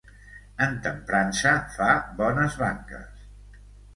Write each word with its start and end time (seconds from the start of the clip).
En 0.67 0.71
Temprança 0.85 1.51
fa 1.75 1.89
bones 2.21 2.57
banques. 2.63 3.23